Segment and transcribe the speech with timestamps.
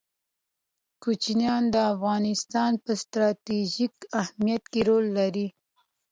[1.03, 5.47] کوچیان د افغانستان په ستراتیژیک اهمیت کې رول لري.